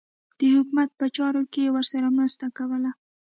د 0.39 0.41
حکومت 0.55 0.89
په 0.99 1.05
چارو 1.15 1.41
کې 1.51 1.59
یې 1.65 1.73
ورسره 1.75 2.07
مرسته 2.17 2.45
کوله. 2.57 2.91